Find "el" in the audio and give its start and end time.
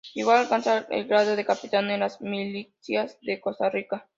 0.89-1.05